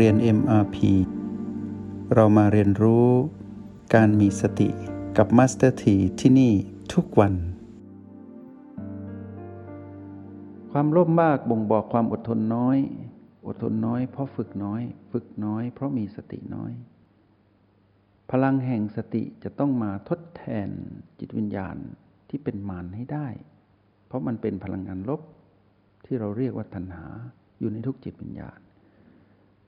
[0.00, 0.76] เรียน MRP
[2.14, 3.08] เรามาเรียนรู้
[3.94, 4.68] การมีสติ
[5.16, 6.52] กับ Master T ที่ที่นี่
[6.92, 7.34] ทุกวัน
[10.70, 12.78] ความโลภมากบ่งบอกความอดทนน้อย
[13.46, 14.82] อดทนน้อยเพราะฝึกน้อย
[15.12, 16.72] ฝึกน้อยเพราะมีสติน้อย
[18.30, 20.68] พลังแห่งสติจะต้องมาทดแทน
[21.18, 21.76] จิตวิญญาณ
[22.28, 23.28] ที่เป็นมารให้ได้
[24.06, 25.20] เพราะมันเป็นพลังงานลบ
[26.04, 27.06] ที่เราเรียกว่าตัณหา
[27.58, 28.58] อยู่ในทุกจิตวิญญาณ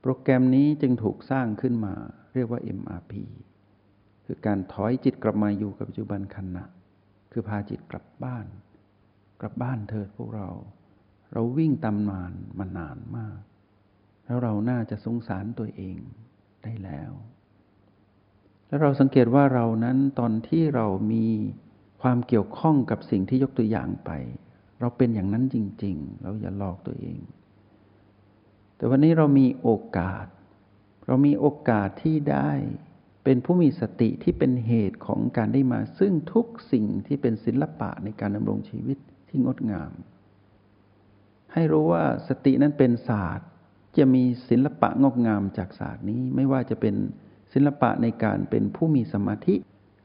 [0.07, 1.93] รแกรมนี้จึงถูกสร้างขึ้นมา
[2.33, 3.13] เรียกว่า MRP
[4.25, 6.65] คือการถอยจิตกลับมาอยู่กับปัจจุบันขณะ
[7.31, 8.45] คือพาจิตกลับบ้าน
[9.41, 10.49] กลับบ้านเถิดพวกเรา
[11.33, 13.39] เราวิ่งตำนานมานานมาก
[14.25, 15.97] แล้วเราน่าจะสงสารตัวเอง
[16.63, 17.11] ได้แล้ว
[18.67, 21.25] แล้วเราสังเกตว่าเรานั้นตอนที่เรามี
[22.01, 24.11] ความเกี่ยวข้องกับสิ่งที่ยกตัวอย่างไป
[24.79, 27.19] เราเป็นอย่างนั้นจริง ๆ เราอย่าหลอกตัวเอง
[28.77, 30.25] แต่วันนี้เรามีโอกาส
[31.07, 32.51] เรามีโอกาสที่ได้
[33.23, 38.97] เป็นผู้มีสติที่เป็นเหตุของการได้มา ซึ่งทุกสิ่งที่เป็นศิลปะในการดำรงชีวิต
[39.29, 39.91] ที่งดงาม
[41.53, 43.47] ให้รู้ว่าสตินั้นเป็นศาสตร์
[43.97, 46.95] จะมีศิลปะงดงามจากศาสตร์นี้ ไม่ว่าจะเป็น
[47.53, 49.55] ศิลปะในการเป็นผู้มีสมาธิ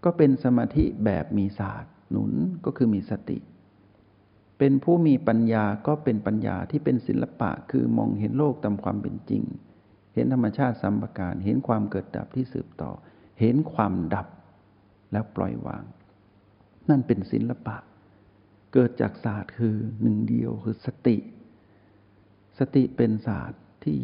[0.04, 2.32] ก็เป็นสมาธิแบบมีศาสตร์ หนุน
[2.64, 3.38] ก็คือมีสติ
[4.64, 9.42] เป็นผู้มีปัญญาก็เป็นปัญญาที่เป็นศิลปะ คือมองเห็นโลกตามความเป็นจริง
[10.14, 12.90] เห็นธรรมชาติสัมปการ เห็นความเกิดดับที่สืบต่อ
[13.40, 14.26] เห็นความดับ
[15.12, 15.84] แล้วปล่อยวาง
[16.88, 17.76] นั่นเป็นศิลปะ
[18.72, 21.16] เกิดจากศาสตร์คือหนึ่งเดียวคือสติ
[22.58, 23.98] สติเป็นศาสตร์ที่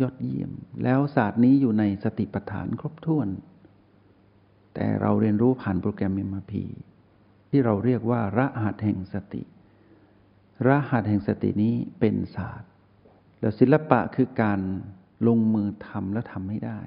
[0.00, 0.52] ยอดเยี่ยม
[0.82, 3.28] แล้วศาสตร์นี้อยู่ในสติปัฏฐานครบถ้วน
[4.74, 6.52] แต่เราเรียนรู้ผ่านโปรแกรม MRP
[7.50, 9.44] ที่เราเรียกว่าระหัสแห่งสติ
[10.66, 12.70] รหัสแห่งสตินี้เป็นศาสตร์
[13.40, 14.60] แล้วศิลปะคือการ
[15.26, 16.80] ลงมือทำและทำให้ได้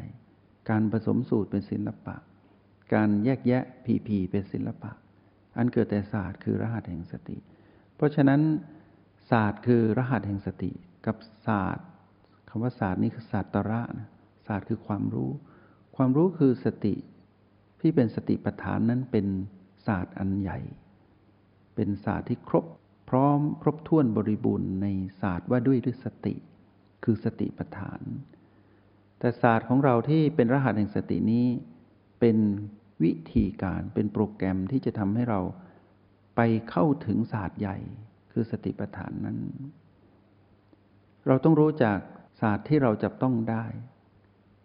[0.70, 2.16] การผสมสูตรเป็นศิลปะ
[2.94, 4.92] การแยกแยะผีผีเป็นศิลปะ
[5.58, 7.38] อันเกิดแต่ศาสตร์คือรหัสแห่งสติ
[7.96, 8.42] เพราะฉะนั้น
[9.30, 10.72] ศาสตร์คือรหัสแห่งสติ
[11.06, 11.16] กับ
[11.48, 11.88] ศาสตร์
[12.50, 14.09] คำว่าศาสตร์นี่คือศาสตร์ตระนะ
[14.48, 15.31] ศาสตร์คือความรู้
[15.96, 16.96] ความรู้คือสติ
[17.81, 19.25] ที่เป็นสติปัฏฐานนั้นเป็น
[19.88, 20.59] ศาสตร์อันใหญ่
[21.75, 22.66] เป็นศาสตร์ที่ครบ
[23.09, 24.88] พร้อมครบถ้วนบริบูรณ์ใน
[25.22, 26.36] ศาสตร์ว่าด้วยด้วยสติ
[27.03, 28.02] คือสติปัฏฐาน
[29.19, 31.46] แต่ศาสตร์ของเราที่เป็นรหัสแห่งสตินี้
[32.19, 32.38] เป็น
[33.03, 35.40] วิธีการเป็นโปรแกรมที่จะทำให้เรา
[36.36, 37.78] ไปเข้าถึงศาสตร์ใหญ่
[38.31, 39.38] คือสติปัฏฐานนั้น
[41.28, 42.00] เราต้องรู้จาก
[42.42, 43.66] ศาสตร์ที่เราจับต้องได้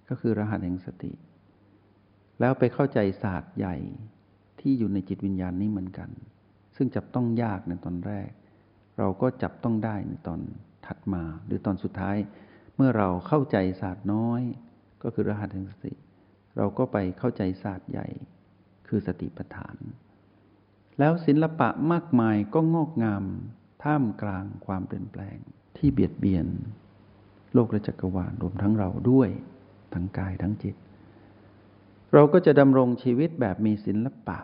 [0.08, 1.12] ก็คือรหัสแห่งสติ
[2.40, 3.76] แล้วไปเข้าใจศาสตร์ใหญ่
[4.60, 6.10] ที่อยู่ในจิตวิญญาณนี้เหมือนกัน
[6.80, 8.30] ซึ่งจับต้องยากในตอนแรก
[8.98, 10.40] เราก็จับต้องได้ในตอน
[10.86, 12.16] ถัดมา หรือตอนสุดท้าย
[12.76, 14.42] เมื่อเราเข้าใจศาสตร์น้อย
[15.02, 15.92] ก็คือรหัสแห่งสติ
[16.56, 18.06] เราก็ไปเข้าใจศาสตร์ใหญ่
[18.88, 19.76] คือสติปัฏฐาน
[20.98, 23.24] แล้วศิลปะมากมายก็งอกงาม
[23.84, 25.36] ท่ามกลางความเปลี่ยนแปลง
[25.76, 26.46] ที่เบียดเบียน
[27.54, 29.30] โลกและจักรวาลรวมทั้งเราด้วย
[29.94, 30.74] ทั้งกายทั้งจิต
[32.14, 34.38] เราก็จะดำรงชีวิตแบบมีศิลปะ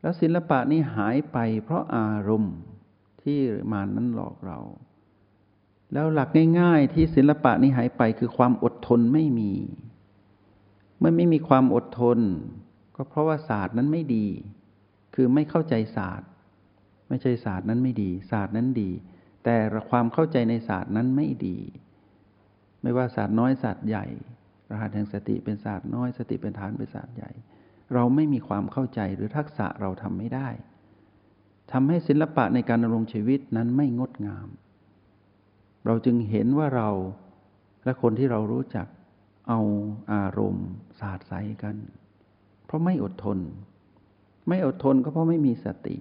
[0.00, 2.54] แล้วศิลปะนี้หายไปเพราะอารมณ์
[3.22, 3.38] ที่
[3.72, 4.58] มานั้นหลอกเรา
[5.92, 6.28] แล้วหลัก
[6.60, 9.52] ง่ายๆ ที่ศิลปะนี้หายไปคือความอดทนไม่มี
[10.98, 12.18] เมื่อไม่มีความอดทน
[12.96, 14.26] ก็เพราะว่าศาสตร์นั้นไม่ดี
[15.14, 16.28] คือไม่เข้าใจศาสตร์
[17.08, 18.90] ไม่ใช่ศาสตร์นั้นไม่ดี ศาสตร์นั้นดี
[19.44, 19.56] แต่
[19.90, 21.58] ความเข้าใจในศาสตร์นั้นไม่ดี
[22.82, 24.06] ไม่ว่าศาสตร์น้อยศาสตร์ใหญ่
[24.70, 27.30] รหัสแห่งสติเป็นศาสตร์น้อยสติเป็นฐานเป็นศาสตร์ใหญ่
[27.94, 30.48] เราไม่มีความเข้าใจหรือทักษะเราทำไม่ได้
[31.72, 34.48] ทำให้ศิลปะในการดำรงชีวิตนั้นไม่งดงาม
[35.86, 36.90] เราจึงเห็นว่าเรา
[37.84, 38.86] และคนที่เรารู้จัก
[39.48, 39.60] เอา
[40.12, 40.68] อารมณ์
[41.00, 41.32] สาดใส
[41.62, 41.76] กัน
[42.64, 43.38] เพราะไม่อดทน
[44.48, 45.96] ไม่อดทนก็เพราะไม่มีสติ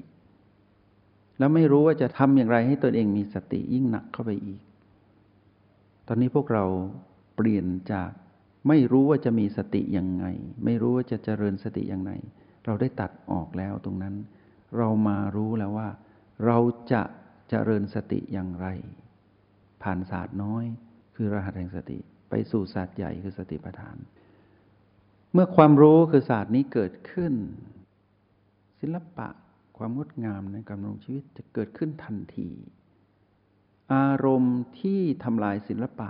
[1.38, 4.62] แล้วไม่รู้ว่าจะทำอย่างไรให้ตนเองมีสติยิ่งหนักเข้าไปอีก
[6.08, 6.66] ตอนนี้พวกเรา
[7.36, 8.10] เปลี่ยนจาก
[8.68, 10.26] ไม่รู้ว่าจะมีสติยังไง
[10.66, 12.12] ไม่รู้ว่าจะเจริญสติอย่างไร
[12.66, 14.16] เราได้ตัดออกแล้วตรงนั้น
[14.78, 15.90] เรามารู้แล้วว่า
[16.46, 16.58] เรา
[16.92, 17.04] จะ
[17.50, 18.68] เจริญสติอย่างไร
[19.84, 20.66] ผ่านศาสตร์น้อย
[21.16, 21.98] คือรหัสแห่งสติ
[22.30, 23.98] ไปสู่ศาสตร์ใหญ่คือสติปัฏฐาน
[25.34, 27.34] เมื่อความรู้คือศาสตร์นี้เกิดขึ้น
[28.80, 29.28] ศิลปะ
[29.78, 32.50] ความงดงามในการดำรงชีวิตจะเกิดขึ้นทันที
[33.94, 36.10] อารมณ์ที่ทำลายศิลปะ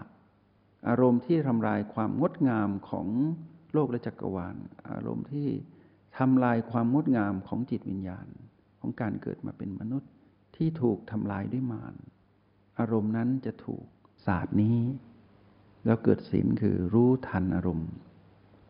[0.87, 3.07] อารมณ์ที่ทำลายความงดงามของ
[3.73, 4.55] โลกและจักรวาล
[4.89, 5.47] อารมณ์ที่
[6.17, 8.27] ทำลายความงดงามของจิตวิญญาณ
[8.79, 10.11] ของการเกิดมาเป็นมนุษย์
[10.55, 11.95] ที่ถูกทำลายด้วยมาร
[12.79, 13.85] อารมณ์นั้นจะถูก
[14.25, 14.79] ศาสตร์นี้
[15.85, 17.91] แล้วเกิดศีลคือรู้ทันอารมณ์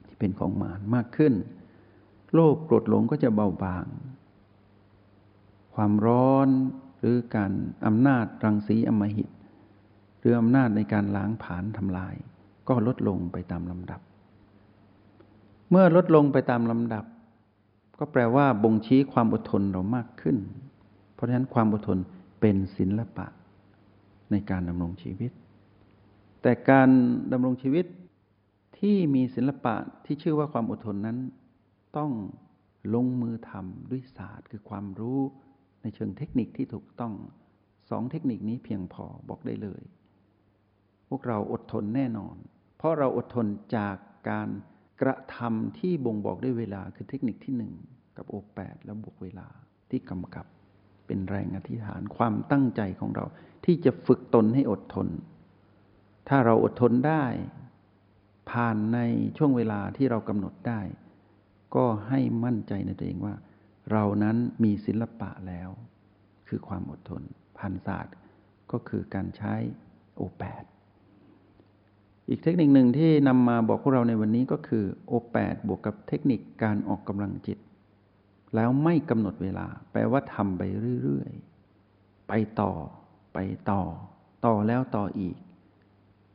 [0.08, 1.34] ที่เป็นของมารมากขึ้น
[2.34, 3.86] โลภโกรธหลงก็จะเบาบาง
[5.76, 6.48] ความร้อน
[7.00, 7.52] หรือการ
[7.86, 9.30] อำนาจรังสีอมหิต
[10.28, 12.16] หรืออำนาจในการล้างผลาญทำลาย
[12.68, 14.02] ก็ลดลงไปตามลำดับ
[15.70, 17.06] เมื่อลดลงไปตามลำดับ
[18.00, 20.38] ก็แปลว่าบ่งชี้ความอดทนเรามากขึ้น
[21.14, 21.98] เพราะฉะนั้นความอดทน
[22.40, 23.26] เป็นศิลปะ
[24.32, 25.32] ในการดำรงชีวิต
[26.42, 26.90] แต่การ
[27.32, 27.86] ดำรงชีวิต
[28.80, 29.76] ที่มีศิลปะ
[30.06, 31.18] ที่ชื่อว่าความอดทนนั้น
[31.98, 32.12] ต้อง
[32.94, 35.20] ลงมือทำด้วยศาสตร์ คือความรู้
[35.82, 37.14] ในเชิงเทคนิคที่ถูกต้อง
[37.90, 39.84] สองเทคนิคนี้เพียงพอบอกได้เลย
[41.10, 42.36] พวกเราอดทนแน่นอน
[42.78, 43.96] เพราะเราอดทนจาก
[44.30, 44.50] การ
[45.02, 47.74] กระทำที่บ่งบอกด้วยเวลาคือเทคนิคที่หนึ่ง
[48.18, 49.48] กับโอแปดแล้วบวกเวลา
[49.90, 50.46] ที่กำกับ
[51.08, 53.26] เป็นแรงอธิษฐานความตั้งใจของเรา
[53.66, 55.08] ที่จะฝึกตนให้อดทน
[56.30, 57.26] ถ้าเราอดทนได้
[58.52, 59.00] ผ่านใน
[59.38, 60.82] ช่วงเวลาที่เรากำหนดได้
[61.76, 63.36] ก็ให้มั่นใจในตัวเองว่า
[63.92, 65.70] เรานั้นมีศิลปะแล้ว
[66.48, 67.22] คือความอดทน
[67.58, 68.16] พันศาสตร์
[68.72, 69.54] ก็คือการใช้
[70.16, 70.64] โอแปด
[72.30, 77.58] อีกเทคนิคหนึ่งที่นำมาบอกพวกเราในวันนี้ก็คือโอแปดบวกกับเทคนิคการออกกำลังจิต
[78.56, 80.62] แล้วไม่กำหนดเวลา แปลว่าทำไป
[81.04, 82.72] เรื่อยๆ ไปต่อ
[83.34, 83.40] ไป
[83.72, 83.82] ต่อ
[84.46, 85.36] ต่อแล้วต่ออีก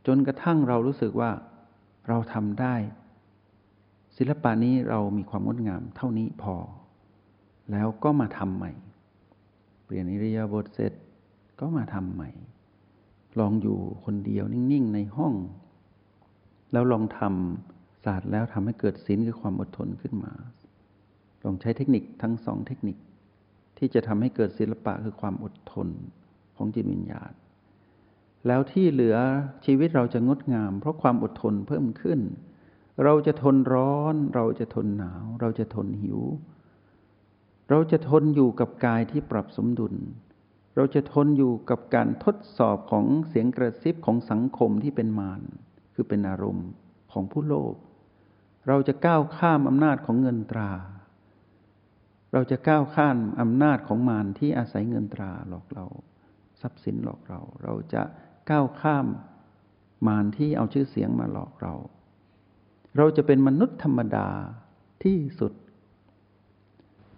[0.06, 1.30] จนกระทั่งเรารู้สึกว่า
[2.08, 2.74] เราทำได้
[4.16, 6.54] ศิลปะนี้เรามีความงดงามเท่านี้พอ
[7.72, 8.72] แล้วก็มาทำใหม่
[9.84, 10.92] เปลี่ยนอิริยาบถเสร็จ
[11.60, 12.30] ก็มาทำใหม่
[13.38, 15.34] ลองอยู่คนเดียวนิ่งๆ ในห้อง
[16.72, 20.32] แล้วลองทำศาสตร์แล้วทำให้เกิดศีลคือความอดทนขึ้นมา
[21.44, 22.96] ลองใช้เทคนิคทั้งสองเทคนิค
[23.78, 25.88] ที่จะทำให้เกิดศิลปะคือความอดทน
[26.56, 27.32] ของจิตวิญญาณ
[28.46, 29.16] แล้วที่เหลือ
[29.64, 32.20] ชีวิตเราจะงดงาม เพราะความอดทนเพิ่มขึ้น
[33.04, 36.20] เราจะทนร้อน เราจะทนหนาว เราจะทนหิว
[37.70, 39.94] เราจะทนอยู่กับกายที่ปรับสมดุล
[40.76, 45.42] เราจะทนอยู่กับการทดสอบของเสียงกระซิบของสังคมที่เป็นมาร
[45.94, 46.68] คือเป็นอารมณ์
[47.12, 47.74] ของผู้โลภ
[48.68, 50.72] เราจะก้าวข้ามอำนาจของเงินตรา
[52.32, 55.86] เราจะก้าวข้ามอำนาจของมารที่อาศัยเงินตราหลอกเรา
[56.60, 58.02] ทรัพย์สินหลอกเรา เราจะ
[58.50, 59.06] ก้าวข้าม
[60.06, 61.74] มารที่เอาชื่อเสียงมาหลอกเรา
[62.96, 64.28] เราจะเป็นมนุษย์ธรรมดา
[65.04, 65.52] ที่สุด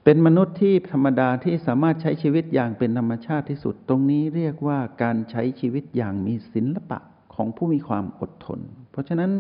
[0.05, 6.99] เป็นมนุษย์ที่ธรรมดาที่สามารถใช้ชีวิตอย่างเป็นธรรมชาติที่สุด ตรงนี้เรียกว่าการใช้ชีวิตอย่างมีศิลปะ
[7.35, 8.61] ของผู้มีความอดทน
[8.91, 9.31] เพราะฉะนั้น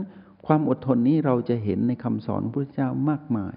[0.47, 3.57] ความอดทนนี้เราจะเห็นในคำสอนของพระเจ้ามากมาย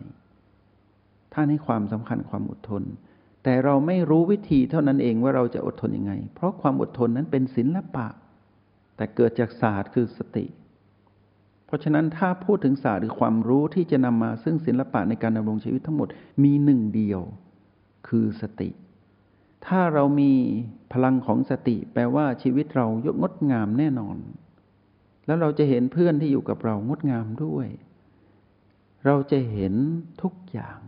[1.33, 2.83] ท่านให้ความสำคัญความอดทน
[3.43, 8.07] แต่เราไม่รู้วิธีเท่านั้นเองว่าเราจะอดทนยังไง เพราะความอดทนนั้นเป็นศิลปะ
[8.95, 10.45] แต่เกิดจากศาสตร์คือสติ
[11.65, 16.07] เพราะฉะนั้นถ้าพูดถึงศาสตร์หรือความรู้ที่จะนำมาซึ่งศิลปะในการดำรงชีวิตทั้งหมด
[16.43, 17.21] มีหนึ่งเดียว
[18.07, 18.69] คือสติ
[19.67, 20.33] ถ้าเรามี
[20.93, 24.17] พลังของสติ แปลว่าชีวิตเรายกงดงามแน่นอน
[25.25, 27.67] แล้วเราจะเห็นเพื่อนที่อยู่กับเรางดงามด้วย
[29.05, 29.73] เราจะเห็น
[30.21, 30.79] ทุกอย่าง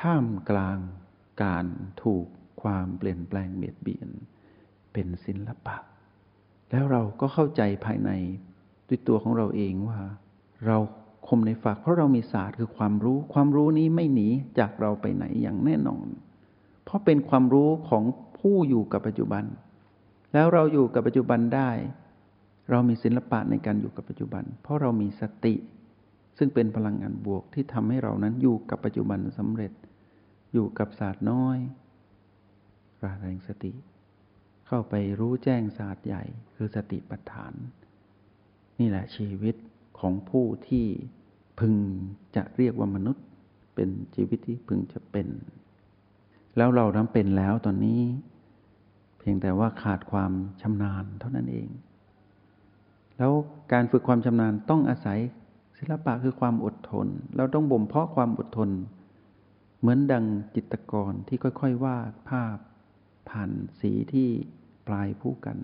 [0.00, 0.78] ท่ามกลาง
[1.42, 1.66] การ
[2.02, 2.26] ถูก
[2.62, 4.08] ความเปลี่ยนแปลงเบียดเบียน
[4.92, 5.76] เป็นศิลปะ
[6.70, 8.10] แล้วเราก็เข้าใจภายใน
[8.88, 10.00] ด้วยตัวของเราเองว่า
[10.66, 10.76] เรา
[11.26, 14.28] คมในฝากเพราะเรามีศาสตร์คือความรู้ ความรู้นี้ไม่หนี
[14.58, 16.06] จากเราไปไหนอย่างแน่นอน
[16.90, 18.04] เพราะเป็นความรู้ของ
[18.38, 19.44] ผู้อยู่กับปัจจุบัน
[20.34, 21.70] แล้วเราอยู่กับปัจจุบันได้
[22.70, 25.54] เรามีศิลปะในการอยู่กับปัจจุบัน เพราะเรามีสติ
[26.38, 29.72] ซึ่งเป็นพลังงานบวกที่ทำให้เรานั้นอยู่กับปัจจุบันสำเร็จ
[30.52, 31.58] อยู่กับศาสตร์น้อย
[33.02, 33.72] ราแรงสติ
[34.66, 37.52] เข้าไปรู้แจ้งศาสตร์ใหญ่ คือสติปัฏฐาน
[38.80, 39.56] นี่แหละชีวิต
[40.00, 40.86] ของผู้ที่
[41.60, 41.74] พึง
[42.36, 43.24] จะเรียกว่ามนุษย์
[43.74, 45.28] เป็นชีวิตที่พึงจะเป็น
[46.60, 48.00] แล้วเรานั้นเป็นแล้วตอนนี้
[49.18, 51.68] เพียงแต่ว่าขาดความชำนาญเท่านั้นเอง
[53.18, 53.32] แล้ว
[53.72, 55.18] การฝึกความชำนาญต้องอาศัย
[55.78, 58.70] ศิลปะคือความอดทน เราต้องบ่มเพาะความอดทน
[59.80, 60.24] เหมือนดัง
[60.54, 62.56] จิตกรที่ค่อยๆวาดภาพ
[63.30, 63.50] ผ่าน
[63.80, 64.28] สีที่
[64.86, 65.58] ปลายผู้กัน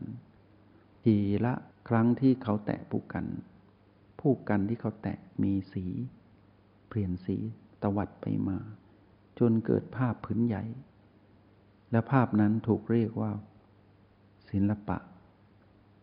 [1.05, 1.55] ทีละ
[1.89, 3.27] ครั้งที่เขาแตะผู้กัน
[4.21, 5.85] ผู้กันที่เขาแตะมีสี
[6.89, 7.37] เปลี่ยนสี
[7.83, 8.59] ตวัดไปมา
[9.39, 10.65] จนเกิดภาพพื้นใหญ่
[11.91, 13.31] และภาพนั้นถูกเรียกว่า
[14.51, 14.99] ศิลปะ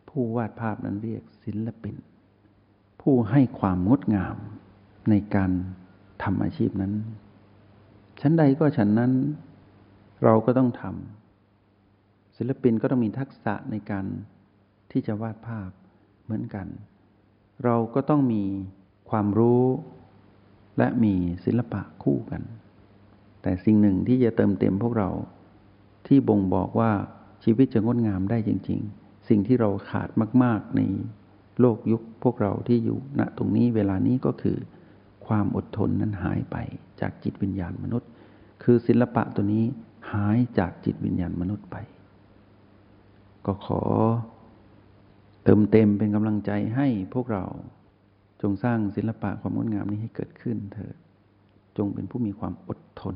[0.10, 1.96] ผู้วาดภาพนั้นเรียกศิลปิน
[3.02, 4.36] ผู้ให้ความงดงาม
[5.10, 5.52] ในการ
[6.24, 6.94] ทำอาชีพนั้น
[8.22, 9.12] ชั้นใดก็ฉันนั้น
[10.24, 14.06] เราก็ต้องทำศิลปินก็ต้องมีทักษะในการ
[14.92, 15.70] ที่จะวาดภาพ
[16.24, 16.68] เหมือนกัน
[17.64, 18.44] เราก็ต้องมี
[19.10, 19.64] ความรู้
[20.78, 21.14] และมี
[21.46, 22.42] ศิลปะคู่กัน
[23.44, 25.10] แต่สิ่งหนึ่งที่จะเติมเต็มพวกเรา
[26.08, 26.92] ที่บ่งบอกว่า
[27.44, 30.10] ชีวิตจะงดงามได้จริง ๆ สิ่งที่เราขาด
[30.44, 30.82] มาก ๆ ใน
[31.60, 34.58] โลกยุคพวกเราที่อยู่ณตรงนี้เวลานี้ก็คือ
[35.26, 36.58] ความอดทนนั้นหายไป
[37.02, 38.10] จากจิตวิญญาณมนุษย์
[38.64, 39.66] คือศิลปะตัวนี้
[40.12, 41.78] หายจากจิตวิญญาณมนุษย์ไป
[43.46, 43.82] ก็ขอ
[45.44, 47.46] เติมเต็มเป็นกำลังใจให้พวกเรา
[48.42, 50.96] จงสร้างศิลปะความงดงามนี้ให้เกิดขึ้นเถิด
[51.78, 53.16] จงเป็นผู้มีความอดทน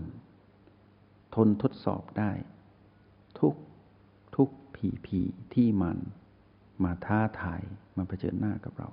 [1.36, 2.32] ทนทดสอบได้
[3.40, 3.54] ทุก
[4.36, 5.20] ทุกผีผี
[5.54, 5.98] ที่มัน
[6.84, 7.62] มาท้าทาย
[7.98, 8.90] มาเผชิญหน้ากับเรา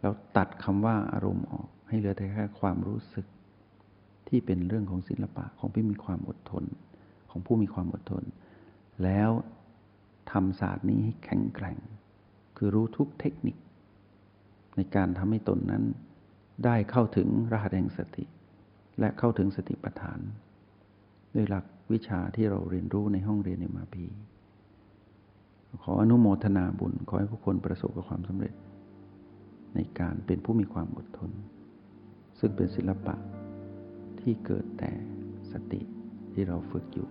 [0.00, 3.26] แล้วตัดคำว่าอารมณ์ออกให้เหลือแต่แค่ความรู้สึก
[4.28, 6.64] ที่เป็นเรื่องของศิลปะของผู้มีความอดทน
[7.30, 8.24] ของผู้มีความอดทน
[9.04, 9.30] แล้ว
[10.30, 11.78] ทำศาสตร์นี้ให้แข็งแกร่ง
[12.56, 13.56] คือรู้ทุกเทคนิค
[14.76, 15.84] ในการทำให้ตนนั้น
[16.64, 18.24] ได้เข้าถึงรหัสแห่งสติ
[19.00, 20.18] และเข้าถึงสติปัฏฐาน
[21.34, 24.04] ด้วยหลักวิชาที่เราเรียนรู้ในห้องเรียนในมาพี
[25.82, 28.54] ขออนุโมทนาบุญ ขอให้ผู้คนประสบกับความสำเร็จ
[29.74, 31.30] ในการเป็นผู้มีความอดทน
[32.38, 33.14] ซึ่งเป็นศิลปะ
[34.20, 34.92] ที่เกิดแต่
[35.52, 35.80] สติ
[36.32, 37.08] ที่เราฝึกอยู่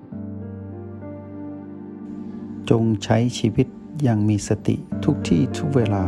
[2.69, 3.67] จงใช้ชีวิต
[4.03, 4.75] อย่างมีสติ
[5.05, 6.05] ทุกที่ทุกเวลา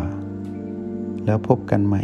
[1.26, 2.04] แล้วพบกันใหม่